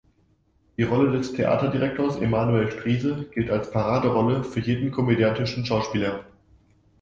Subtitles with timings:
[0.77, 6.25] Die Rolle des Theaterdirektors Emanuel Striese gilt als Paraderolle für jeden komödiantischen Schauspieler.